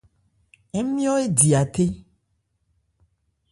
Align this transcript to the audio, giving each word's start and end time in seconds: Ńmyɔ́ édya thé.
Ńmyɔ́ 0.83 1.15
édya 1.25 1.61
thé. 1.73 1.85